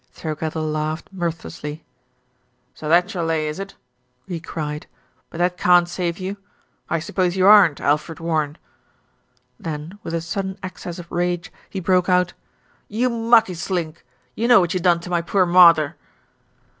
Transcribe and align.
Thirkettle 0.15 0.65
laughed 0.73 1.13
mirthlessly. 1.15 1.83
"So 2.73 2.89
that's 2.89 3.13
your 3.13 3.21
lay, 3.23 3.47
is 3.47 3.59
it?" 3.59 3.75
he 4.27 4.39
cried; 4.39 4.87
"but 5.29 5.37
that 5.37 5.59
can't 5.59 5.87
save 5.87 6.17
you. 6.17 6.37
I 6.89 6.97
suppose 6.97 7.37
you 7.37 7.45
aren't 7.45 7.79
Alfred 7.79 8.19
Warren." 8.19 8.57
Then, 9.59 9.99
with 10.01 10.15
a 10.15 10.21
sudden 10.21 10.57
access 10.63 10.97
of 10.97 11.11
rage 11.11 11.53
he 11.69 11.79
broke 11.79 12.09
out, 12.09 12.33
"You 12.87 13.11
mucky 13.11 13.53
slink. 13.53 14.03
You 14.33 14.47
know 14.47 14.59
what 14.59 14.73
you 14.73 14.79
done 14.79 15.01
to 15.01 15.09
my 15.11 15.21
poor 15.21 15.45
mawther." 15.45 15.93